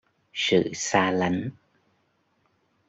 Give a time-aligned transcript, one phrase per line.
[0.33, 1.49] sự xa lánh